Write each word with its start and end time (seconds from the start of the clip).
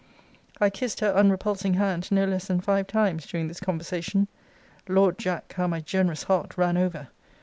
I 0.59 0.71
kissed 0.71 0.99
her 1.01 1.13
unrepulsing 1.13 1.75
hand 1.75 2.11
no 2.11 2.25
less 2.25 2.47
than 2.47 2.59
five 2.59 2.87
times 2.87 3.27
during 3.27 3.47
this 3.47 3.59
conversation. 3.59 4.29
Lord, 4.89 5.19
Jack, 5.19 5.53
how 5.55 5.67
my 5.67 5.79
generous 5.79 6.23
heart 6.23 6.57
ran 6.57 6.75
over! 6.75 7.09